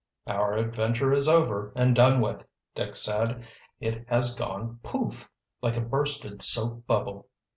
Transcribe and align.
"Our 0.25 0.57
adventure 0.57 1.13
is 1.13 1.27
over 1.27 1.71
and 1.75 1.95
done 1.95 2.21
with," 2.21 2.43
Dick 2.73 2.95
said. 2.95 3.43
"It 3.79 4.03
has 4.09 4.33
gone 4.33 4.79
'poof' 4.81 5.29
like 5.61 5.77
a 5.77 5.81
bursted 5.81 6.41
soap 6.41 6.87
bubble." 6.87 7.27